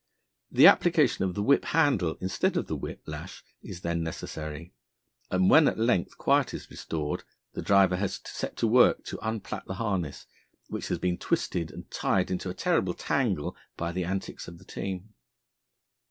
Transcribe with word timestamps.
The 0.49 0.65
application 0.65 1.25
of 1.25 1.35
the 1.35 1.43
whip 1.43 1.63
handle 1.63 2.17
instead 2.19 2.57
of 2.57 2.65
the 2.65 2.75
whip 2.75 3.03
lash 3.05 3.43
is 3.61 3.81
then 3.81 4.01
necessary, 4.01 4.73
and 5.29 5.47
when 5.47 5.67
at 5.67 5.77
length 5.77 6.17
quiet 6.17 6.55
is 6.55 6.71
restored, 6.71 7.23
the 7.53 7.61
driver 7.61 7.97
has 7.97 8.17
to 8.17 8.31
set 8.31 8.57
to 8.57 8.67
work 8.67 9.05
to 9.05 9.19
unplait 9.19 9.65
the 9.67 9.75
harness, 9.75 10.25
which 10.69 10.87
has 10.87 10.97
been 10.97 11.19
twisted 11.19 11.69
and 11.69 11.91
tied 11.91 12.31
into 12.31 12.49
a 12.49 12.55
terrible 12.55 12.95
tangle 12.95 13.55
by 13.77 13.91
the 13.91 14.03
antics 14.03 14.47
of 14.47 14.57
the 14.57 14.65
team. 14.65 15.13